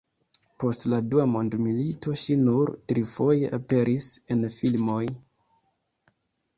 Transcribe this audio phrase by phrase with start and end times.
[0.61, 5.03] Post la dua mondmilito ŝi nur trifoje aperis en filmoj.